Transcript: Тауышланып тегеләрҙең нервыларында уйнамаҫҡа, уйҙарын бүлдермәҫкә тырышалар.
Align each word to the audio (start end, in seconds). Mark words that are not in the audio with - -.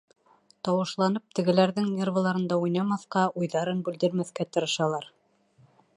Тауышланып 0.67 1.35
тегеләрҙең 1.39 1.91
нервыларында 1.99 2.57
уйнамаҫҡа, 2.63 3.27
уйҙарын 3.43 3.87
бүлдермәҫкә 3.91 4.51
тырышалар. 4.57 5.11